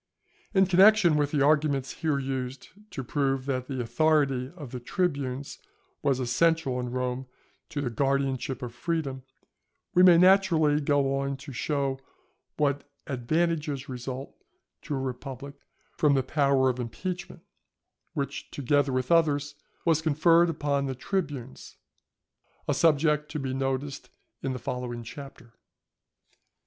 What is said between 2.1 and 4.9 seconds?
used to prove that the authority of the